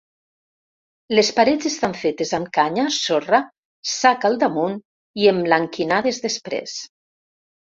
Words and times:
Les 1.17 1.27
parets 1.39 1.67
estan 1.69 1.93
fetes 2.03 2.31
amb 2.37 2.49
canya, 2.57 2.85
sorra, 2.95 3.41
sac 3.91 4.25
al 4.31 4.39
damunt 4.45 4.81
i 5.25 5.31
emblanquinades 5.35 6.23
després. 6.29 6.77